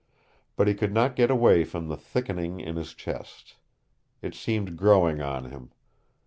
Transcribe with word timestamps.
But 0.55 0.67
he 0.67 0.73
could 0.73 0.91
not 0.95 1.15
get 1.15 1.29
away 1.29 1.63
from 1.63 1.87
the 1.87 1.95
thickening 1.95 2.59
in 2.59 2.75
his 2.75 2.95
chest. 2.95 3.57
It 4.23 4.33
seemed 4.33 4.75
growing 4.75 5.21
on 5.21 5.51
him. 5.51 5.73